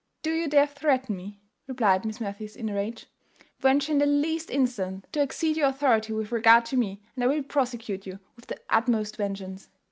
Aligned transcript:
"Do 0.23 0.33
you 0.33 0.47
dare 0.47 0.65
threaten 0.65 1.15
me?" 1.15 1.37
replied 1.67 2.05
Miss 2.05 2.19
Matthews 2.19 2.55
in 2.55 2.69
a 2.69 2.73
rage. 2.73 3.05
"Venture 3.59 3.91
in 3.91 3.99
the 3.99 4.07
least 4.07 4.49
instance 4.49 5.05
to 5.11 5.21
exceed 5.21 5.55
your 5.57 5.67
authority 5.69 6.11
with 6.11 6.31
regard 6.31 6.65
to 6.65 6.75
me, 6.75 7.03
and 7.13 7.23
I 7.23 7.27
will 7.27 7.43
prosecute 7.43 8.07
you 8.07 8.17
with 8.35 8.47
the 8.47 8.59
utmost 8.71 9.15
vengeance." 9.15 9.69